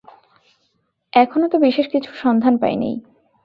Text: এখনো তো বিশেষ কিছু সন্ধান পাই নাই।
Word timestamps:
এখনো 1.13 1.45
তো 1.47 1.57
বিশেষ 1.59 1.85
কিছু 1.87 2.09
সন্ধান 2.13 2.53
পাই 2.57 2.75
নাই। 2.75 2.95